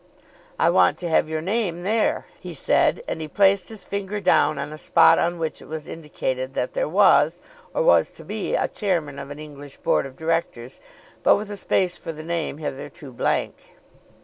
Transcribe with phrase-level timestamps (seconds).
[0.57, 3.03] "I want to have your name there," he said.
[3.07, 6.73] And he placed his finger down on a spot on which it was indicated that
[6.73, 7.39] there was,
[7.71, 10.79] or was to be, a chairman of an English Board of Directors,
[11.21, 13.73] but with a space for the name, hitherto blank.